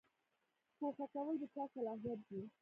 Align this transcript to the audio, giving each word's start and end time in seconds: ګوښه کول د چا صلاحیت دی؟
ګوښه 0.77 1.05
کول 1.13 1.35
د 1.41 1.43
چا 1.53 1.63
صلاحیت 1.73 2.19
دی؟ 2.27 2.41